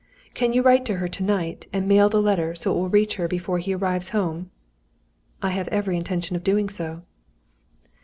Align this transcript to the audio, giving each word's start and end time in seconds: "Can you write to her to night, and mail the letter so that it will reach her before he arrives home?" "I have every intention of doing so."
"Can 0.33 0.51
you 0.51 0.63
write 0.63 0.83
to 0.85 0.95
her 0.95 1.07
to 1.07 1.21
night, 1.23 1.67
and 1.71 1.87
mail 1.87 2.09
the 2.09 2.19
letter 2.23 2.55
so 2.55 2.71
that 2.71 2.75
it 2.75 2.79
will 2.81 2.89
reach 2.89 3.17
her 3.17 3.27
before 3.27 3.59
he 3.59 3.75
arrives 3.75 4.09
home?" 4.09 4.49
"I 5.43 5.51
have 5.51 5.67
every 5.67 5.95
intention 5.95 6.35
of 6.35 6.43
doing 6.43 6.69
so." 6.69 7.03